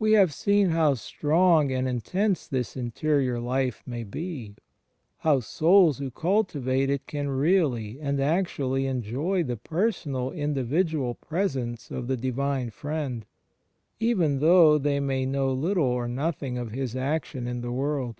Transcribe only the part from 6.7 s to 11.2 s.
it can really and actually enjoy the personal individual